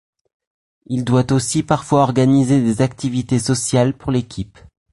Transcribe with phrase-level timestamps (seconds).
[0.87, 4.57] Il doit aussi parfois organiser des activités sociales pour l'équipe.